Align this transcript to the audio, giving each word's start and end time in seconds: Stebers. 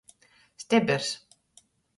Stebers. 0.63 1.07